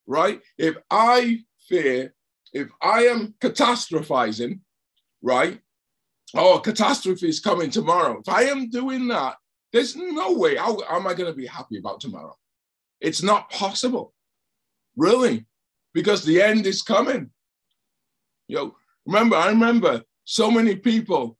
right? 0.06 0.40
If 0.58 0.76
I 0.90 1.40
fear, 1.68 2.14
if 2.52 2.70
I 2.82 3.04
am 3.04 3.34
catastrophizing, 3.40 4.60
right? 5.22 5.60
Oh, 6.34 6.58
catastrophe 6.58 7.28
is 7.28 7.38
coming 7.38 7.70
tomorrow. 7.70 8.20
If 8.20 8.28
I 8.28 8.44
am 8.44 8.70
doing 8.70 9.06
that, 9.08 9.36
there's 9.72 9.94
no 9.94 10.32
way. 10.32 10.56
How, 10.56 10.80
am 10.88 11.06
I 11.06 11.14
going 11.14 11.30
to 11.30 11.36
be 11.36 11.46
happy 11.46 11.78
about 11.78 12.00
tomorrow? 12.00 12.36
It's 13.00 13.22
not 13.22 13.50
possible, 13.50 14.13
really, 14.96 15.46
because 15.92 16.24
the 16.24 16.42
end 16.42 16.66
is 16.66 16.82
coming. 16.82 17.30
You 18.48 18.56
know, 18.56 18.76
remember, 19.06 19.36
I 19.36 19.48
remember 19.48 20.02
so 20.24 20.50
many 20.50 20.76
people. 20.76 21.38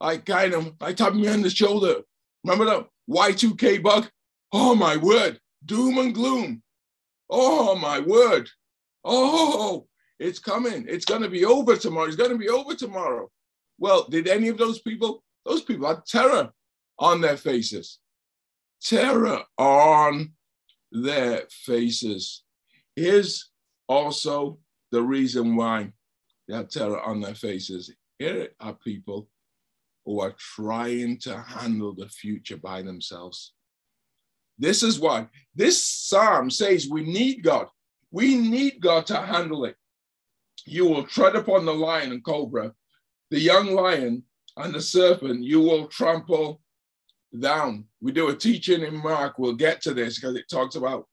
I 0.00 0.18
kind 0.18 0.54
of, 0.54 0.74
I 0.80 0.92
tapped 0.92 1.16
me 1.16 1.28
on 1.28 1.42
the 1.42 1.50
shoulder. 1.50 2.02
Remember 2.44 2.64
the 2.64 2.86
Y2K 3.10 3.82
bug? 3.82 4.10
Oh 4.52 4.74
my 4.74 4.96
word, 4.96 5.40
doom 5.64 5.98
and 5.98 6.14
gloom. 6.14 6.62
Oh 7.28 7.74
my 7.76 8.00
word. 8.00 8.48
Oh, 9.04 9.86
it's 10.18 10.38
coming. 10.38 10.86
It's 10.88 11.04
going 11.04 11.22
to 11.22 11.28
be 11.28 11.44
over 11.44 11.76
tomorrow. 11.76 12.06
It's 12.06 12.16
going 12.16 12.30
to 12.30 12.38
be 12.38 12.48
over 12.48 12.74
tomorrow. 12.74 13.30
Well, 13.78 14.06
did 14.08 14.28
any 14.28 14.48
of 14.48 14.58
those 14.58 14.80
people? 14.80 15.22
Those 15.44 15.62
people 15.62 15.86
had 15.86 16.06
terror 16.06 16.52
on 16.98 17.20
their 17.20 17.36
faces. 17.36 17.98
Terror 18.82 19.42
on 19.58 20.32
their 20.90 21.42
faces. 21.50 22.42
Here's 22.96 23.50
also 23.88 24.58
the 24.90 25.02
reason 25.02 25.54
why 25.54 25.92
they 26.48 26.54
have 26.54 26.70
terror 26.70 27.00
on 27.00 27.20
their 27.20 27.34
faces. 27.34 27.92
Here 28.18 28.48
are 28.58 28.74
people 28.74 29.28
who 30.06 30.20
are 30.20 30.34
trying 30.38 31.18
to 31.18 31.36
handle 31.36 31.94
the 31.94 32.08
future 32.08 32.56
by 32.56 32.80
themselves. 32.80 33.52
This 34.58 34.82
is 34.82 34.98
why 34.98 35.26
this 35.54 35.86
psalm 35.86 36.50
says 36.50 36.88
we 36.88 37.02
need 37.02 37.42
God. 37.42 37.66
We 38.10 38.36
need 38.36 38.80
God 38.80 39.06
to 39.06 39.20
handle 39.20 39.66
it. 39.66 39.76
You 40.64 40.86
will 40.86 41.04
tread 41.04 41.36
upon 41.36 41.66
the 41.66 41.74
lion 41.74 42.12
and 42.12 42.24
cobra, 42.24 42.72
the 43.30 43.38
young 43.38 43.74
lion 43.74 44.22
and 44.56 44.74
the 44.74 44.80
serpent 44.80 45.44
you 45.44 45.60
will 45.60 45.86
trample 45.88 46.62
down. 47.38 47.84
We 48.00 48.12
do 48.12 48.28
a 48.28 48.34
teaching 48.34 48.82
in 48.82 48.96
Mark. 48.96 49.38
We'll 49.38 49.54
get 49.54 49.82
to 49.82 49.92
this 49.92 50.18
because 50.18 50.36
it 50.36 50.48
talks 50.48 50.76
about 50.76 51.06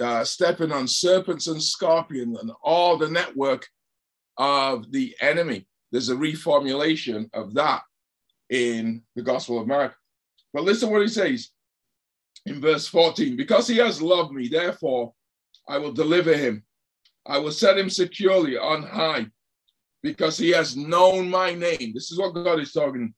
uh, 0.00 0.24
stepping 0.24 0.72
on 0.72 0.86
serpents 0.86 1.46
and 1.46 1.62
scorpions 1.62 2.38
and 2.38 2.50
all 2.62 2.96
the 2.96 3.08
network 3.08 3.66
of 4.36 4.90
the 4.92 5.14
enemy. 5.20 5.66
There's 5.90 6.10
a 6.10 6.14
reformulation 6.16 7.28
of 7.32 7.54
that 7.54 7.82
in 8.50 9.02
the 9.16 9.22
Gospel 9.22 9.58
of 9.58 9.66
Mark. 9.66 9.94
But 10.52 10.64
listen 10.64 10.90
what 10.90 11.02
he 11.02 11.08
says 11.08 11.50
in 12.46 12.60
verse 12.60 12.86
14 12.86 13.36
because 13.36 13.66
he 13.66 13.76
has 13.78 14.00
loved 14.00 14.32
me, 14.32 14.48
therefore 14.48 15.12
I 15.68 15.78
will 15.78 15.92
deliver 15.92 16.34
him. 16.36 16.64
I 17.26 17.38
will 17.38 17.52
set 17.52 17.76
him 17.76 17.90
securely 17.90 18.56
on 18.56 18.82
high 18.82 19.26
because 20.02 20.38
he 20.38 20.50
has 20.50 20.76
known 20.76 21.28
my 21.28 21.52
name. 21.52 21.92
This 21.92 22.10
is 22.10 22.18
what 22.18 22.32
God 22.32 22.60
is 22.60 22.72
talking, 22.72 23.12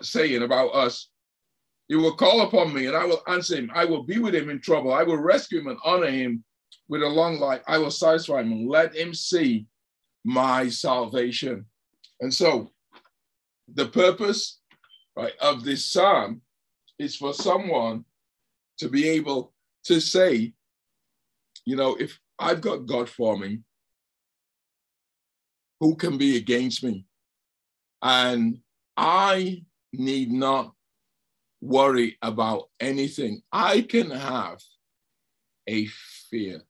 saying 0.00 0.42
about 0.42 0.74
us. 0.74 1.08
He 1.92 1.96
will 1.96 2.14
call 2.14 2.40
upon 2.40 2.72
me 2.72 2.86
and 2.86 2.96
I 2.96 3.04
will 3.04 3.22
answer 3.26 3.54
him. 3.54 3.70
I 3.74 3.84
will 3.84 4.02
be 4.02 4.18
with 4.18 4.34
him 4.34 4.48
in 4.48 4.62
trouble. 4.62 4.94
I 4.94 5.02
will 5.02 5.18
rescue 5.18 5.60
him 5.60 5.66
and 5.66 5.78
honor 5.84 6.10
him 6.10 6.42
with 6.88 7.02
a 7.02 7.06
long 7.06 7.38
life. 7.38 7.60
I 7.68 7.76
will 7.76 7.90
satisfy 7.90 8.40
him 8.40 8.50
and 8.50 8.66
let 8.66 8.96
him 8.96 9.12
see 9.12 9.66
my 10.24 10.70
salvation. 10.70 11.66
And 12.22 12.32
so 12.32 12.70
the 13.74 13.88
purpose 13.88 14.58
right, 15.16 15.34
of 15.38 15.64
this 15.64 15.84
psalm 15.84 16.40
is 16.98 17.14
for 17.14 17.34
someone 17.34 18.06
to 18.78 18.88
be 18.88 19.06
able 19.10 19.52
to 19.84 20.00
say, 20.00 20.54
you 21.66 21.76
know, 21.76 21.94
if 21.96 22.18
I've 22.38 22.62
got 22.62 22.86
God 22.86 23.10
for 23.10 23.36
me, 23.36 23.58
who 25.78 25.94
can 25.96 26.16
be 26.16 26.38
against 26.38 26.82
me? 26.82 27.04
And 28.00 28.60
I 28.96 29.66
need 29.92 30.32
not 30.32 30.72
worry 31.62 32.18
about 32.20 32.64
anything. 32.80 33.40
I 33.52 33.82
can 33.82 34.10
have 34.10 34.58
a 35.68 35.86
fear, 36.28 36.62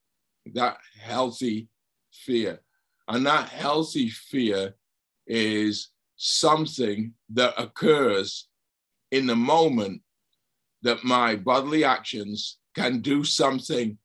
that 0.55 0.77
healthy 1.01 1.69
fear. 2.13 2.61
And 3.09 3.27
that 3.27 3.49
healthy 3.49 4.11
fear 4.11 4.75
is 5.27 5.89
something 6.17 7.15
that 7.31 7.55
occurs 7.59 8.49
in 9.11 9.27
the 9.27 9.35
moment 9.35 10.03
that 10.83 11.05
my 11.05 11.37
bodily 11.37 11.85
actions 11.85 12.59
can 12.75 13.01
do 13.01 13.25
something 13.25 13.97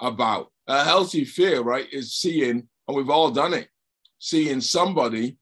about. 0.00 0.50
A 0.66 0.82
healthy 0.84 1.24
fear, 1.24 1.62
right, 1.62 1.86
is 1.92 2.14
seeing, 2.14 2.68
and 2.88 2.96
we've 2.96 3.10
all 3.10 3.30
done 3.30 3.54
it, 3.54 3.68
seeing 4.18 4.60
somebody 4.60 5.38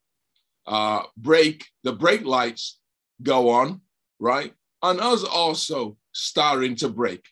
uh, 0.66 1.02
brake, 1.16 1.66
the 1.82 1.92
brake 1.92 2.25
lights 2.25 2.78
go 3.22 3.50
on, 3.50 3.80
right? 4.20 4.54
And 4.83 5.01
us 5.01 5.25
also 5.25 5.97
starting 6.12 6.75
to 6.77 6.89
brake, 6.89 7.29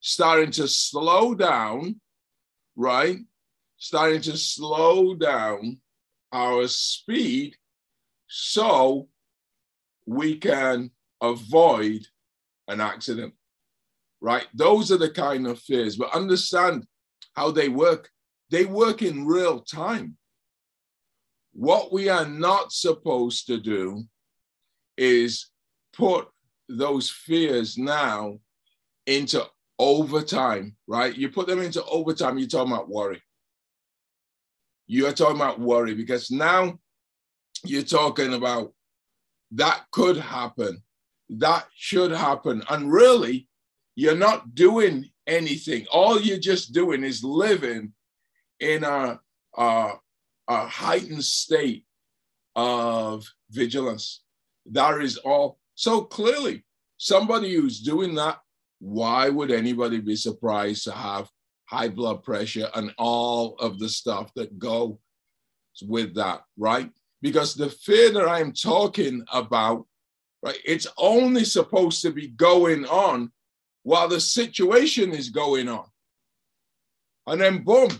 starting 0.00 0.50
to 0.52 0.68
slow 0.68 1.34
down, 1.34 2.00
right? 2.76 3.18
Starting 3.76 4.20
to 4.22 4.36
slow 4.36 5.14
down 5.14 5.80
our 6.32 6.68
speed 6.68 7.56
so 8.28 9.08
we 10.06 10.36
can 10.36 10.90
avoid 11.20 12.06
an 12.68 12.80
accident, 12.80 13.34
right? 14.20 14.46
Those 14.54 14.90
are 14.92 14.96
the 14.96 15.10
kind 15.10 15.46
of 15.46 15.58
fears, 15.58 15.96
but 15.96 16.14
understand 16.14 16.86
how 17.34 17.50
they 17.50 17.68
work. 17.68 18.08
They 18.50 18.64
work 18.64 19.02
in 19.02 19.26
real 19.26 19.60
time. 19.60 20.16
What 21.52 21.92
we 21.92 22.08
are 22.08 22.26
not 22.26 22.72
supposed 22.72 23.46
to 23.48 23.58
do 23.58 24.04
is 24.96 25.50
put 25.92 26.28
those 26.68 27.10
fears 27.10 27.76
now 27.76 28.38
into 29.06 29.44
overtime, 29.78 30.76
right? 30.86 31.16
You 31.16 31.28
put 31.28 31.46
them 31.46 31.60
into 31.60 31.84
overtime, 31.84 32.38
you're 32.38 32.48
talking 32.48 32.72
about 32.72 32.88
worry. 32.88 33.22
You're 34.86 35.12
talking 35.12 35.36
about 35.36 35.60
worry 35.60 35.94
because 35.94 36.30
now 36.30 36.78
you're 37.64 37.82
talking 37.82 38.34
about 38.34 38.72
that 39.52 39.84
could 39.90 40.16
happen, 40.16 40.82
that 41.28 41.66
should 41.74 42.10
happen. 42.10 42.62
And 42.70 42.92
really, 42.92 43.48
you're 43.94 44.16
not 44.16 44.54
doing 44.54 45.10
anything. 45.26 45.86
All 45.92 46.20
you're 46.20 46.38
just 46.38 46.72
doing 46.72 47.04
is 47.04 47.22
living 47.22 47.92
in 48.60 48.84
a, 48.84 49.20
a, 49.56 49.92
a 50.48 50.66
heightened 50.66 51.24
state 51.24 51.84
of 52.56 53.26
vigilance. 53.50 54.22
That 54.66 55.00
is 55.02 55.16
all. 55.18 55.58
So 55.74 56.02
clearly, 56.02 56.64
somebody 56.98 57.54
who's 57.54 57.80
doing 57.80 58.14
that, 58.16 58.38
why 58.80 59.28
would 59.28 59.50
anybody 59.50 60.00
be 60.00 60.16
surprised 60.16 60.84
to 60.84 60.92
have 60.92 61.28
high 61.66 61.88
blood 61.88 62.22
pressure 62.22 62.68
and 62.74 62.92
all 62.98 63.54
of 63.56 63.78
the 63.78 63.88
stuff 63.88 64.32
that 64.34 64.58
go 64.58 64.98
with 65.82 66.14
that, 66.14 66.42
right? 66.56 66.90
Because 67.22 67.54
the 67.54 67.70
fear 67.70 68.10
that 68.12 68.28
I'm 68.28 68.52
talking 68.52 69.24
about, 69.32 69.86
right, 70.42 70.58
it's 70.64 70.86
only 70.98 71.44
supposed 71.44 72.02
to 72.02 72.10
be 72.10 72.28
going 72.28 72.84
on 72.86 73.32
while 73.84 74.08
the 74.08 74.20
situation 74.20 75.12
is 75.12 75.30
going 75.30 75.68
on. 75.68 75.86
And 77.26 77.40
then 77.40 77.62
boom, 77.62 77.90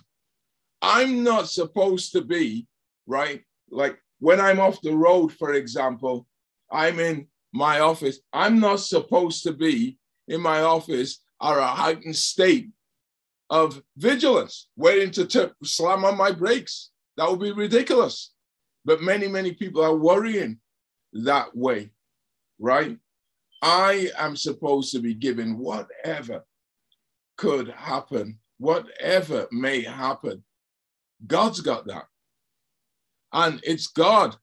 I'm 0.83 1.23
not 1.23 1.49
supposed 1.49 2.13
to 2.13 2.23
be, 2.23 2.67
right? 3.07 3.43
Like 3.71 3.99
when 4.19 4.41
I'm 4.41 4.61
off 4.61 4.83
the 4.83 4.95
road, 4.95 5.33
for 5.33 5.55
example, 5.55 6.27
I'm 6.71 6.99
in 6.99 7.27
my 7.53 7.81
office. 7.81 8.21
I'm 8.33 8.61
not 8.61 8.81
supposed 8.81 9.43
to 9.45 9.53
be 9.53 9.99
in 10.29 10.41
my 10.41 10.63
office 10.63 11.21
at 11.41 11.59
a 11.59 11.63
heightened 11.63 12.17
state 12.17 12.71
of 13.51 13.83
vigilance, 13.97 14.69
waiting 14.77 15.11
to 15.11 15.55
slam 15.63 16.05
on 16.05 16.17
my 16.17 16.33
brakes. 16.33 16.91
That 17.17 17.29
would 17.31 17.41
be 17.41 17.53
ridiculous. 17.53 18.33
But 18.85 19.03
many, 19.03 19.29
many 19.29 19.53
people 19.53 19.85
are 19.85 19.95
worrying 19.95 20.59
that 21.13 21.55
way, 21.55 21.91
right? 22.59 22.99
I 23.61 24.11
am 24.19 24.37
supposed 24.37 24.93
to 24.93 24.99
be 24.99 25.15
given 25.15 25.59
whatever 25.59 26.45
could 27.37 27.69
happen, 27.69 28.39
whatever 28.59 29.47
may 29.53 29.83
happen. 29.83 30.43
God's 31.27 31.61
got 31.61 31.87
that. 31.87 32.07
And 33.33 33.61
it's 33.63 33.87
God 33.87 34.37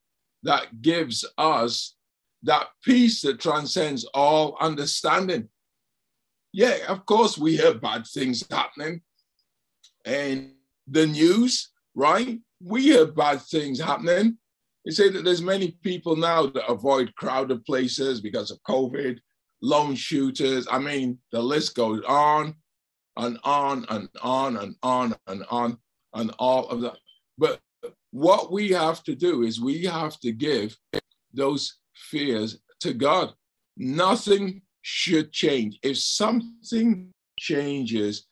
that 0.44 0.82
gives 0.82 1.26
us 1.38 1.96
that 2.44 2.68
peace 2.84 3.22
that 3.22 3.40
transcends 3.40 4.06
all 4.14 4.58
understanding. 4.62 5.50
Yeah, 6.54 6.78
of 6.88 7.06
course, 7.06 7.38
we 7.38 7.58
hear 7.58 7.74
bad 7.74 8.08
things 8.08 8.46
happening 8.50 9.02
And 10.06 10.54
the 10.88 11.06
news, 11.06 11.70
right? 11.96 12.40
We 12.64 12.84
hear 12.84 13.06
bad 13.08 13.42
things 13.42 13.80
happening. 13.80 14.38
They 14.86 14.92
say 14.92 15.10
that 15.10 15.24
there's 15.24 15.42
many 15.42 15.78
people 15.84 16.16
now 16.16 16.48
that 16.48 16.68
avoid 16.68 17.14
crowded 17.16 17.66
places 17.66 18.22
because 18.22 18.52
of 18.52 18.64
COVID, 18.64 19.20
lone 19.62 19.96
shooters. 19.96 20.68
I 20.72 20.80
mean, 20.80 21.20
the 21.32 21.42
list 21.42 21.76
goes 21.76 22.02
on 22.08 22.56
and 23.18 23.38
on 23.44 23.86
and 23.90 24.10
on 24.22 24.58
and 24.58 24.76
on 24.82 25.16
and 25.28 25.46
on 25.50 25.78
and 26.14 26.32
all 26.40 26.68
of 26.70 26.82
that. 26.82 26.98
But 27.38 27.60
what 28.12 28.52
we 28.52 28.70
have 28.72 29.04
to 29.04 29.16
do 29.16 29.44
is 29.44 29.62
we 29.62 29.84
have 29.84 30.20
to 30.22 30.32
give 30.32 30.78
those 31.34 31.79
fears 32.00 32.60
to 32.82 32.94
God. 32.94 33.34
Nothing 33.78 34.62
should 34.82 35.32
change. 35.32 35.80
If 35.84 35.98
something 35.98 37.12
changes, 37.38 38.26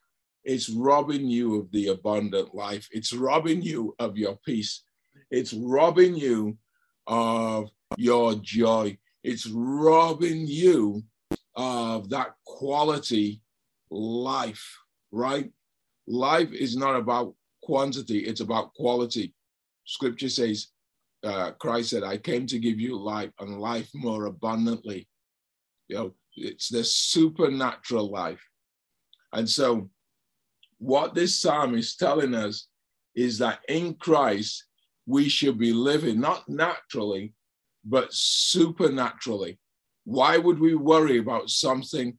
it's 0.43 0.69
robbing 0.69 1.27
you 1.27 1.55
of 1.59 1.71
the 1.71 1.87
abundant 1.89 2.55
life. 2.55 2.87
It's 2.91 3.13
robbing 3.13 3.61
you 3.61 3.95
of 3.99 4.17
your 4.17 4.37
peace. 4.45 4.83
It's 5.29 5.53
robbing 5.53 6.15
you 6.15 6.57
of 7.05 7.69
your 7.97 8.35
joy. 8.35 8.97
It's 9.23 9.47
robbing 9.47 10.47
you 10.47 11.03
of 11.55 12.09
that 12.09 12.35
quality 12.45 13.41
life, 13.89 14.77
right? 15.11 15.51
Life 16.07 16.53
is 16.53 16.77
not 16.77 16.95
about 16.95 17.33
quantity, 17.63 18.19
it's 18.19 18.41
about 18.41 18.73
quality. 18.73 19.33
Scripture 19.85 20.29
says, 20.29 20.67
uh, 21.27 21.51
Christ 21.51 21.89
said, 21.89 22.03
I 22.03 22.17
came 22.17 22.47
to 22.47 22.59
give 22.59 22.79
you 22.79 22.97
life 22.97 23.31
and 23.39 23.59
life 23.59 23.89
more 23.93 24.25
abundantly. 24.25 25.07
You 25.87 25.95
know, 25.95 26.13
it's 26.35 26.69
the 26.69 26.83
supernatural 26.83 28.09
life. 28.09 28.43
And 29.33 29.49
so, 29.49 29.89
what 30.79 31.15
this 31.15 31.39
psalm 31.39 31.75
is 31.75 31.95
telling 31.95 32.33
us 32.33 32.67
is 33.15 33.39
that 33.39 33.59
in 33.67 33.95
Christ, 33.95 34.65
we 35.05 35.27
should 35.27 35.57
be 35.57 35.73
living 35.73 36.19
not 36.19 36.47
naturally, 36.47 37.33
but 37.83 38.13
supernaturally. 38.13 39.59
Why 40.05 40.37
would 40.37 40.59
we 40.59 40.75
worry 40.75 41.17
about 41.17 41.49
something 41.49 42.17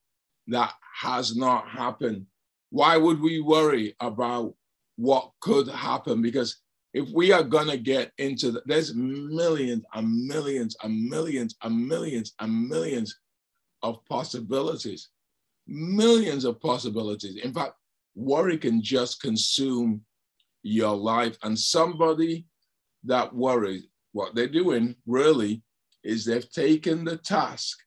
that 0.49 0.73
has 1.01 1.37
not 1.37 1.69
happened? 1.69 2.27
Why 2.71 2.97
would 2.97 3.21
we 3.21 3.41
worry 3.41 3.95
about 4.01 4.55
what 4.97 5.31
could 5.41 5.69
happen? 5.69 6.21
Because 6.21 6.61
if 6.99 7.09
we 7.11 7.33
are 7.33 7.45
going 7.45 7.69
to 7.69 7.79
get 7.79 8.13
into 8.19 8.51
the, 8.51 8.63
there's 8.67 8.95
millions 8.95 9.85
and 9.95 10.27
millions 10.27 10.77
and 10.83 11.09
millions 11.09 11.55
and 11.63 11.89
millions 11.89 12.35
and 12.41 12.69
millions 12.69 13.19
of 13.83 14.05
possibilities 14.07 15.11
millions 15.69 16.45
of 16.45 16.61
possibilities. 16.61 17.37
In 17.37 17.53
fact 17.53 17.75
worry 18.15 18.59
can 18.59 18.83
just 18.83 19.21
consume 19.21 20.01
your 20.63 20.97
life. 20.97 21.37
And 21.43 21.57
somebody 21.57 22.47
that 23.05 23.33
worries 23.33 23.85
what 24.13 24.35
they're 24.35 24.49
doing 24.49 24.97
really 25.07 25.63
is 26.03 26.25
they've 26.25 26.51
taken 26.51 27.05
the 27.05 27.19
task 27.19 27.79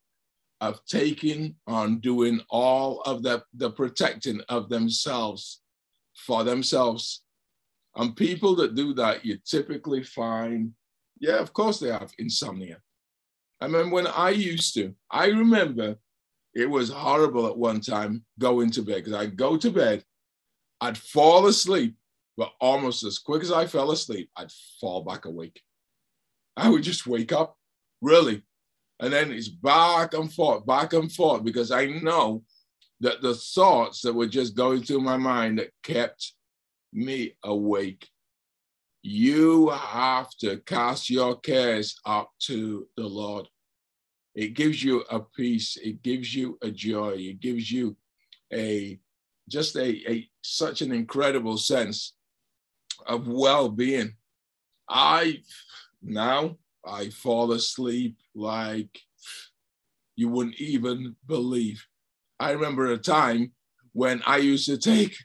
of 0.62 0.80
taking 0.86 1.56
on 1.68 2.00
doing 2.00 2.40
all 2.50 3.02
of 3.02 3.24
the, 3.24 3.44
the 3.56 3.72
protecting 3.72 4.40
of 4.48 4.70
themselves 4.70 5.62
for 6.16 6.44
themselves 6.44 7.24
and 7.96 8.16
people 8.16 8.56
that 8.56 8.76
do 8.76 8.94
that, 8.96 9.26
you 9.26 9.38
typically 9.46 10.04
find, 10.04 10.72
yeah, 11.20 11.40
of 11.40 11.54
course 11.54 11.80
they 11.80 11.90
have 11.90 12.12
insomnia. 12.18 12.78
I 13.60 13.68
mean, 13.68 13.92
when 13.92 14.08
I 14.08 14.30
used 14.30 14.74
to, 14.76 14.96
I 15.10 15.28
remember 15.28 15.98
it 16.54 16.70
was 16.70 16.90
horrible 16.90 17.48
at 17.48 17.58
one 17.58 17.80
time 17.80 18.24
going 18.40 18.72
to 18.72 18.82
bed 18.82 19.04
because 19.04 19.14
I'd 19.14 19.38
go 19.38 19.58
to 19.58 19.70
bed, 19.70 20.04
I'd 20.80 20.98
fall 20.98 21.48
asleep, 21.48 21.96
but 22.38 22.52
almost 22.60 23.04
as 23.04 23.20
quick 23.20 23.44
as 23.44 23.52
I 23.52 23.68
fell 23.68 23.92
asleep, 23.92 24.30
I'd 24.36 24.52
fall 24.80 25.04
back 25.04 25.26
awake. 25.26 25.62
I 26.58 26.70
would 26.70 26.84
just 26.84 27.08
wake 27.08 27.32
up, 27.32 27.58
really. 28.02 28.44
And 29.00 29.14
then 29.14 29.32
it's 29.32 29.48
back 29.48 30.14
and 30.14 30.32
forth, 30.32 30.66
back 30.66 30.94
and 30.94 31.12
forth, 31.12 31.44
because 31.44 31.72
I 31.72 31.86
know 31.86 32.44
that 33.00 33.22
the 33.22 33.36
thoughts 33.36 34.02
that 34.02 34.14
were 34.14 34.28
just 34.28 34.56
going 34.56 34.84
through 34.84 35.02
my 35.02 35.18
mind 35.18 35.60
that 35.60 35.72
kept 35.84 36.34
me 36.94 37.36
awake. 37.44 38.08
You 39.02 39.70
have 39.70 40.30
to 40.42 40.58
cast 40.58 41.10
your 41.10 41.40
cares 41.40 42.00
up 42.06 42.30
to 42.42 42.88
the 42.96 43.08
Lord. 43.08 43.48
It 44.36 44.54
gives 44.54 44.84
you 44.84 45.04
a 45.10 45.20
peace, 45.20 45.78
it 45.78 46.02
gives 46.04 46.34
you 46.34 46.58
a 46.62 46.72
joy, 46.72 47.16
it 47.18 47.40
gives 47.40 47.72
you 47.72 47.98
a 48.54 49.00
just 49.50 49.76
a, 49.76 50.12
a 50.12 50.30
such 50.42 50.82
an 50.82 50.92
incredible 50.94 51.58
sense 51.58 52.14
of 53.06 53.28
well-being. 53.28 54.14
I 54.88 55.42
now 56.02 56.58
I 56.86 57.10
fall 57.10 57.52
asleep 57.52 58.18
like 58.34 59.00
you 60.16 60.30
wouldn't 60.30 60.60
even 60.60 61.16
believe. 61.28 61.86
I 62.40 62.52
remember 62.52 62.88
a 62.88 62.98
time 62.98 63.52
when 63.94 64.22
I 64.26 64.38
used 64.38 64.66
to 64.68 64.78
take 64.78 65.16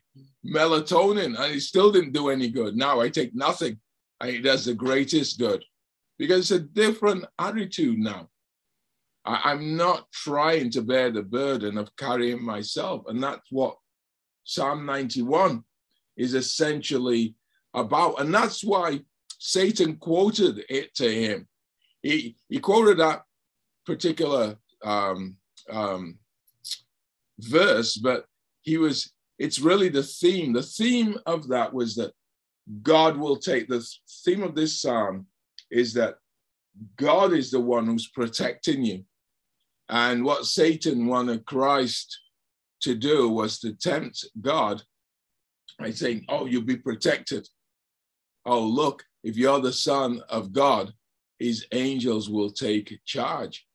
melatonin 0.44 1.38
and 1.38 1.54
it 1.54 1.60
still 1.60 1.90
didn't 1.90 2.12
do 2.12 2.28
any 2.28 2.48
good. 2.48 2.76
Now 2.76 3.00
I 3.00 3.08
take 3.08 3.34
nothing 3.34 3.78
and 4.20 4.30
it 4.30 4.42
does 4.42 4.64
the 4.64 4.74
greatest 4.74 5.38
good 5.38 5.64
because 6.18 6.50
it's 6.50 6.62
a 6.62 6.64
different 6.64 7.24
attitude 7.38 7.98
now. 7.98 8.28
I, 9.24 9.40
I'm 9.44 9.76
not 9.76 10.10
trying 10.12 10.70
to 10.70 10.82
bear 10.82 11.10
the 11.10 11.22
burden 11.22 11.76
of 11.78 11.94
carrying 11.96 12.42
myself. 12.42 13.04
And 13.08 13.22
that's 13.22 13.50
what 13.50 13.76
Psalm 14.44 14.86
91 14.86 15.64
is 16.16 16.34
essentially 16.34 17.34
about. 17.74 18.20
And 18.20 18.34
that's 18.34 18.64
why 18.64 19.00
Satan 19.38 19.96
quoted 19.96 20.64
it 20.68 20.94
to 20.96 21.12
him. 21.12 21.48
He, 22.02 22.36
he 22.48 22.60
quoted 22.60 22.98
that 22.98 23.22
particular 23.84 24.56
um, 24.84 25.36
um, 25.70 26.18
verse, 27.38 27.96
but 27.96 28.26
he 28.62 28.78
was, 28.78 29.12
it's 29.38 29.58
really 29.58 29.88
the 29.88 30.02
theme. 30.02 30.52
The 30.52 30.62
theme 30.62 31.18
of 31.26 31.48
that 31.48 31.72
was 31.72 31.94
that 31.96 32.12
God 32.82 33.16
will 33.16 33.36
take, 33.36 33.68
the 33.68 33.86
theme 34.24 34.42
of 34.42 34.54
this 34.54 34.80
psalm 34.80 35.26
is 35.70 35.92
that 35.94 36.16
God 36.96 37.32
is 37.32 37.50
the 37.50 37.60
one 37.60 37.86
who's 37.86 38.08
protecting 38.08 38.84
you. 38.84 39.04
And 39.88 40.24
what 40.24 40.46
Satan 40.46 41.06
wanted 41.06 41.46
Christ 41.46 42.18
to 42.80 42.94
do 42.94 43.28
was 43.28 43.58
to 43.60 43.74
tempt 43.74 44.26
God 44.40 44.82
by 45.78 45.90
saying, 45.90 46.24
Oh, 46.28 46.46
you'll 46.46 46.62
be 46.62 46.76
protected. 46.76 47.48
Oh, 48.44 48.60
look, 48.60 49.04
if 49.22 49.36
you're 49.36 49.60
the 49.60 49.72
son 49.72 50.22
of 50.28 50.52
God, 50.52 50.92
his 51.38 51.66
angels 51.72 52.30
will 52.30 52.50
take 52.50 52.98
charge 53.04 53.66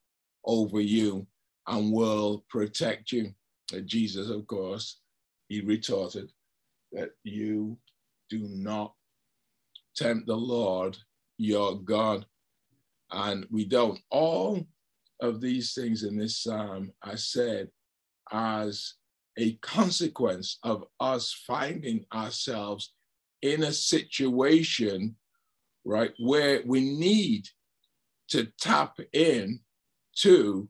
over 0.45 0.79
you 0.79 1.27
and 1.67 1.91
will 1.91 2.43
protect 2.49 3.11
you. 3.11 3.33
Uh, 3.73 3.79
Jesus, 3.79 4.29
of 4.29 4.47
course, 4.47 5.00
he 5.51 5.59
retorted 5.59 6.31
that 6.93 7.09
you 7.25 7.77
do 8.29 8.39
not 8.39 8.93
tempt 9.97 10.25
the 10.25 10.33
Lord 10.33 10.97
your 11.37 11.77
God. 11.77 12.25
And 13.11 13.45
we 13.51 13.65
don't. 13.65 13.99
All 14.09 14.65
of 15.19 15.41
these 15.41 15.73
things 15.73 16.03
in 16.03 16.17
this 16.17 16.41
psalm 16.41 16.93
are 17.03 17.17
said 17.17 17.69
as 18.31 18.93
a 19.37 19.55
consequence 19.55 20.57
of 20.63 20.85
us 21.01 21.33
finding 21.45 22.05
ourselves 22.13 22.93
in 23.41 23.63
a 23.63 23.73
situation, 23.73 25.17
right, 25.83 26.13
where 26.17 26.61
we 26.65 26.79
need 26.79 27.49
to 28.29 28.47
tap 28.57 28.97
in 29.11 29.59
to 30.19 30.69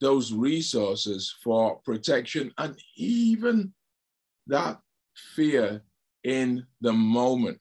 those 0.00 0.32
resources 0.32 1.34
for 1.44 1.76
protection 1.84 2.54
and 2.56 2.74
even 2.96 3.74
that 4.48 4.78
fear 5.34 5.82
in 6.24 6.66
the 6.80 6.92
moment. 6.92 7.58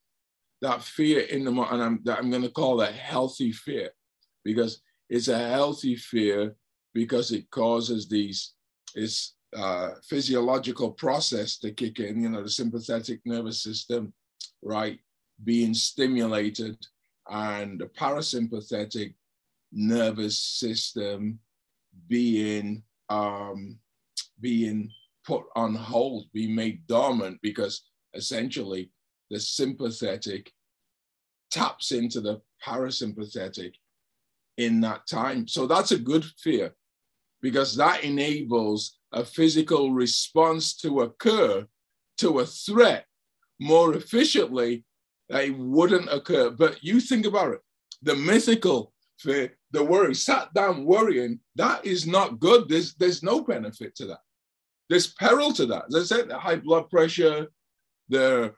That 0.61 0.81
fear 0.81 1.21
in 1.21 1.45
the 1.45 1.51
moment, 1.51 1.73
and 1.73 1.83
I'm, 1.83 1.99
that 2.05 2.17
I'm 2.17 2.31
going 2.31 2.41
to 2.41 2.49
call 2.49 2.77
that 2.77 2.93
healthy 2.93 3.51
fear 3.51 3.91
because 4.43 4.81
it's 5.09 5.27
a 5.27 5.37
healthy 5.37 5.95
fear 5.95 6.55
because 6.93 7.31
it 7.31 7.49
causes 7.51 8.09
these 8.09 8.53
this 8.95 9.35
uh, 9.55 9.91
physiological 10.09 10.91
process 10.91 11.59
to 11.59 11.71
kick 11.71 11.99
in. 11.99 12.21
You 12.21 12.29
know, 12.29 12.43
the 12.43 12.49
sympathetic 12.49 13.19
nervous 13.23 13.61
system, 13.61 14.13
right, 14.63 14.99
being 15.43 15.75
stimulated, 15.75 16.77
and 17.29 17.79
the 17.79 17.85
parasympathetic 17.85 19.13
nervous 19.71 20.39
system 20.39 21.39
being 22.07 22.83
um, 23.09 23.77
being 24.41 24.89
put 25.27 25.43
on 25.55 25.75
hold, 25.75 26.25
be 26.33 26.47
made 26.47 26.87
dormant 26.87 27.37
because 27.43 27.83
essentially 28.13 28.89
the 29.29 29.39
sympathetic 29.39 30.51
taps 31.51 31.91
into 31.91 32.21
the 32.21 32.41
parasympathetic 32.65 33.73
in 34.57 34.79
that 34.81 35.05
time. 35.05 35.47
So 35.47 35.67
that's 35.67 35.91
a 35.91 35.99
good 35.99 36.23
fear 36.41 36.73
because 37.41 37.75
that 37.75 38.03
enables 38.03 38.97
a 39.11 39.25
physical 39.25 39.91
response 39.91 40.75
to 40.77 41.01
occur 41.01 41.65
to 42.19 42.39
a 42.39 42.45
threat 42.45 43.05
more 43.59 43.95
efficiently 43.95 44.85
that 45.29 45.43
it 45.43 45.57
wouldn't 45.57 46.11
occur. 46.11 46.51
But 46.51 46.83
you 46.83 47.01
think 47.01 47.25
about 47.25 47.53
it, 47.53 47.59
the 48.01 48.15
mythical 48.15 48.93
fear, 49.19 49.57
the 49.71 49.83
worry, 49.83 50.15
sat 50.15 50.53
down 50.53 50.85
worrying, 50.85 51.39
that 51.55 51.85
is 51.85 52.07
not 52.07 52.39
good. 52.39 52.69
There's, 52.69 52.95
there's 52.95 53.23
no 53.23 53.41
benefit 53.41 53.93
to 53.97 54.05
that. 54.07 54.19
There's 54.89 55.13
peril 55.13 55.51
to 55.53 55.65
that. 55.67 55.85
As 55.89 55.95
I 55.95 56.15
said, 56.15 56.29
the 56.29 56.37
high 56.37 56.55
blood 56.55 56.89
pressure, 56.89 57.47
there 58.09 58.43
are 58.43 58.55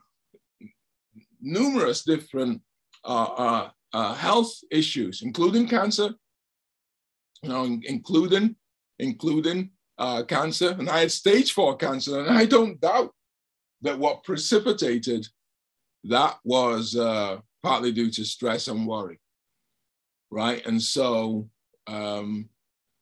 numerous 1.40 2.04
different 2.04 2.62
uh, 3.04 3.24
uh, 3.24 3.70
uh, 3.92 4.14
health 4.14 4.52
issues, 4.70 5.22
including 5.22 5.66
cancer, 5.66 6.10
you 7.42 7.48
know, 7.48 7.64
including 7.84 8.56
including 8.98 9.70
uh, 9.98 10.22
cancer, 10.22 10.76
and 10.78 10.88
I 10.88 11.00
had 11.00 11.12
stage 11.12 11.52
four 11.52 11.76
cancer, 11.76 12.20
and 12.20 12.30
I 12.30 12.44
don't 12.44 12.80
doubt 12.80 13.12
that 13.82 13.98
what 13.98 14.24
precipitated 14.24 15.26
that 16.04 16.38
was 16.44 16.96
uh, 16.96 17.38
partly 17.62 17.92
due 17.92 18.10
to 18.10 18.24
stress 18.24 18.68
and 18.68 18.86
worry, 18.86 19.20
right? 20.30 20.64
And 20.66 20.80
so, 20.80 21.48
um, 21.86 22.48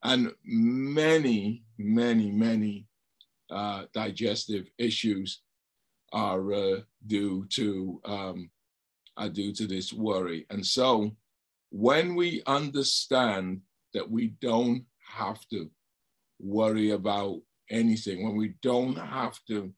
and 0.03 0.33
many, 0.45 1.63
many, 1.77 2.31
many 2.31 2.88
uh, 3.51 3.83
digestive 3.93 4.67
issues 4.77 5.41
are 6.11 6.53
uh, 6.53 6.79
due 7.07 7.45
to 7.49 8.01
um, 8.05 8.49
are 9.17 9.29
due 9.29 9.51
to 9.53 9.67
this 9.67 9.91
worry. 9.91 10.45
And 10.49 10.65
so, 10.65 11.11
when 11.71 12.15
we 12.15 12.41
understand 12.47 13.61
that 13.93 14.09
we 14.09 14.27
don't 14.41 14.85
have 15.05 15.47
to 15.49 15.69
worry 16.39 16.91
about 16.91 17.41
anything, 17.69 18.23
when 18.23 18.37
we 18.37 18.53
don't 18.61 18.95
have 18.95 19.37
to 19.47 19.73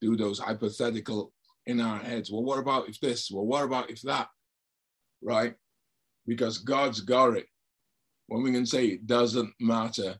do 0.00 0.16
those 0.16 0.38
hypothetical 0.38 1.32
in 1.66 1.80
our 1.80 1.98
heads, 1.98 2.30
well, 2.30 2.42
what 2.42 2.58
about 2.58 2.88
if 2.88 2.98
this? 3.00 3.30
Well, 3.30 3.46
what 3.46 3.64
about 3.64 3.90
if 3.90 4.02
that? 4.02 4.28
Right? 5.22 5.54
Because 6.26 6.58
God's 6.58 7.00
got 7.00 7.36
it. 7.36 7.46
When 8.26 8.42
we 8.42 8.52
can 8.52 8.66
say 8.66 8.86
it 8.86 9.06
doesn't 9.06 9.52
matter, 9.60 10.16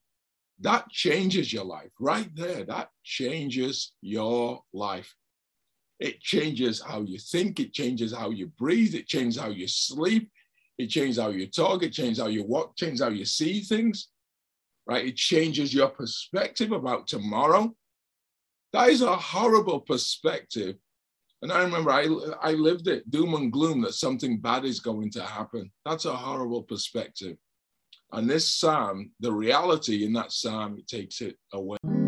that 0.60 0.90
changes 0.90 1.52
your 1.52 1.64
life 1.64 1.90
right 1.98 2.28
there. 2.34 2.64
That 2.64 2.90
changes 3.02 3.92
your 4.02 4.62
life. 4.72 5.14
It 5.98 6.20
changes 6.20 6.80
how 6.80 7.02
you 7.02 7.18
think, 7.18 7.60
it 7.60 7.72
changes 7.72 8.12
how 8.12 8.30
you 8.30 8.46
breathe, 8.58 8.94
it 8.94 9.06
changes 9.06 9.40
how 9.40 9.50
you 9.50 9.68
sleep, 9.68 10.30
it 10.78 10.88
changes 10.88 11.18
how 11.18 11.28
you 11.28 11.46
talk, 11.46 11.82
it 11.82 11.92
changes 11.92 12.18
how 12.18 12.28
you 12.28 12.44
walk, 12.44 12.76
changes 12.76 13.02
how 13.02 13.10
you 13.10 13.26
see 13.26 13.60
things, 13.60 14.08
right? 14.86 15.06
It 15.06 15.16
changes 15.16 15.74
your 15.74 15.88
perspective 15.88 16.72
about 16.72 17.06
tomorrow. 17.06 17.74
That 18.72 18.88
is 18.88 19.02
a 19.02 19.14
horrible 19.14 19.80
perspective. 19.80 20.76
And 21.42 21.52
I 21.52 21.62
remember 21.62 21.90
I, 21.90 22.06
I 22.40 22.52
lived 22.52 22.88
it, 22.88 23.10
doom 23.10 23.34
and 23.34 23.52
gloom 23.52 23.82
that 23.82 23.94
something 23.94 24.38
bad 24.38 24.64
is 24.64 24.80
going 24.80 25.10
to 25.12 25.22
happen. 25.22 25.70
That's 25.84 26.06
a 26.06 26.16
horrible 26.16 26.62
perspective. 26.62 27.36
And 28.12 28.28
this 28.28 28.48
psalm, 28.48 29.12
the 29.20 29.32
reality 29.32 30.04
in 30.04 30.12
that 30.14 30.32
psalm, 30.32 30.78
it 30.78 30.88
takes 30.88 31.20
it 31.20 31.36
away. 31.52 31.99